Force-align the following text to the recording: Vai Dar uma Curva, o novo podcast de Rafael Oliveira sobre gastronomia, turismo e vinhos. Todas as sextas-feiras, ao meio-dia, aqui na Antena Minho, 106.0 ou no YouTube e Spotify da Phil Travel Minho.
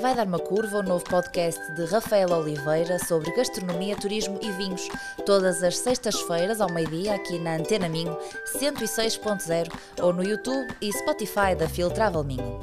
Vai 0.00 0.14
Dar 0.14 0.26
uma 0.26 0.38
Curva, 0.38 0.78
o 0.78 0.82
novo 0.82 1.04
podcast 1.04 1.60
de 1.74 1.84
Rafael 1.84 2.30
Oliveira 2.30 2.98
sobre 2.98 3.30
gastronomia, 3.32 3.96
turismo 3.96 4.38
e 4.42 4.50
vinhos. 4.52 4.88
Todas 5.24 5.62
as 5.62 5.78
sextas-feiras, 5.78 6.60
ao 6.60 6.72
meio-dia, 6.72 7.14
aqui 7.14 7.38
na 7.38 7.56
Antena 7.56 7.88
Minho, 7.88 8.16
106.0 8.56 9.72
ou 10.00 10.12
no 10.12 10.22
YouTube 10.22 10.74
e 10.80 10.92
Spotify 10.92 11.54
da 11.56 11.68
Phil 11.68 11.90
Travel 11.90 12.24
Minho. 12.24 12.60